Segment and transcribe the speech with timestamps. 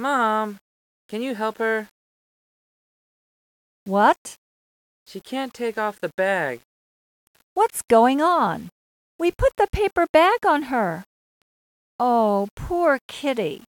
[0.00, 0.56] Mom,
[1.10, 1.88] can you help her?
[3.84, 4.36] What?
[5.06, 6.60] She can't take off the bag.
[7.52, 8.70] What's going on?
[9.18, 11.04] We put the paper bag on her.
[11.98, 13.64] Oh, poor kitty.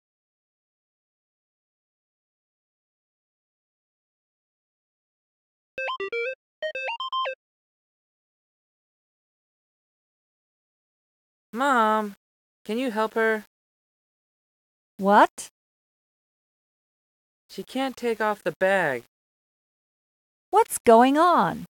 [11.54, 12.16] Mom,
[12.66, 13.46] can you help her?
[14.97, 15.47] What?
[17.50, 19.04] She can't take off the bag.
[20.51, 21.65] What's going on?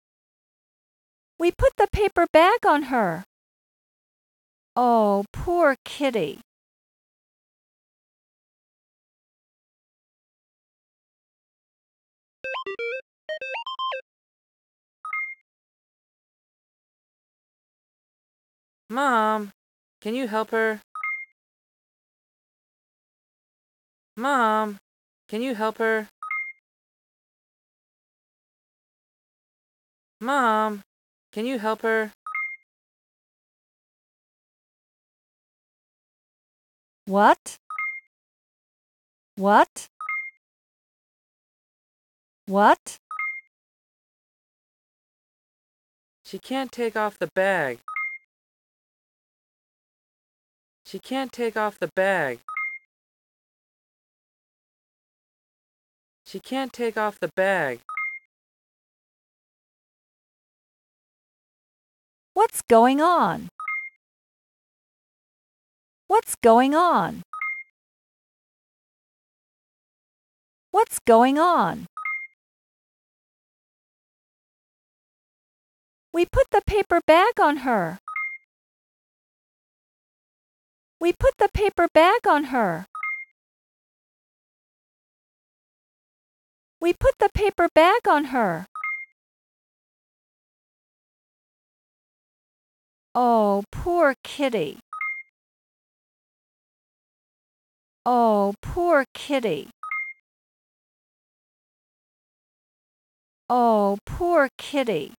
[1.38, 3.24] We put the paper bag on her.
[4.77, 6.41] Oh, poor kitty.
[18.90, 19.51] Mom,
[20.01, 20.80] can you help her?
[24.16, 24.79] Mom,
[25.35, 26.07] can you help her?
[30.21, 30.85] Mom,
[31.32, 32.13] can you help her?
[37.07, 37.57] What?
[39.35, 39.88] What?
[42.46, 42.99] What?
[46.24, 47.80] She can't take off the bag.
[50.87, 52.38] She can't take off the bag.
[56.27, 57.80] She can't take off the bag.
[62.33, 63.49] What's going on?
[66.09, 67.22] What's going on?
[70.71, 71.87] What's going on?
[76.13, 77.99] We put the paper bag on her.
[81.01, 82.87] We put the paper bag on her.
[86.84, 88.67] We put the paper bag on her.
[93.15, 94.81] Oh, poor kitty.
[98.05, 99.71] Oh, poor kitty.
[103.49, 105.15] Oh, poor kitty.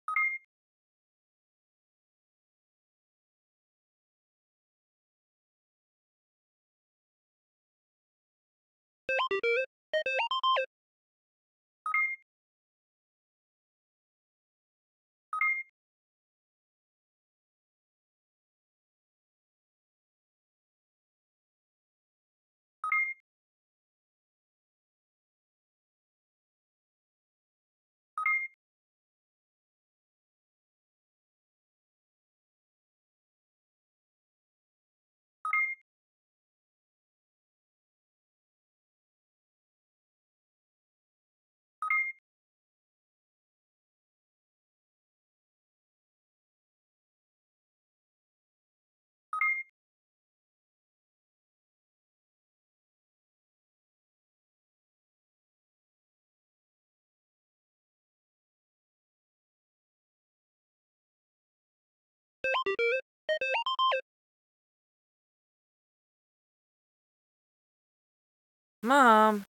[68.85, 69.45] Mom,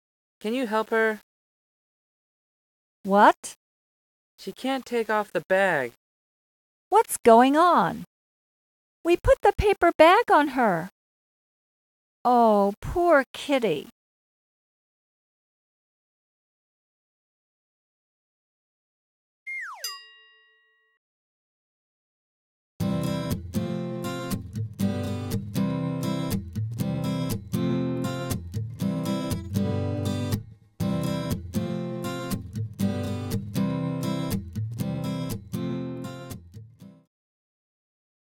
[0.42, 1.22] can you help her?
[3.04, 3.54] What?
[4.38, 5.94] She can't take off the bag.
[6.90, 8.04] What's going on?
[9.06, 10.90] We put the paper bag on her.
[12.26, 13.88] Oh, poor kitty.